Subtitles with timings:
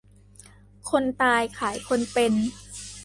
[0.89, 2.33] คนตายขายคนเป็น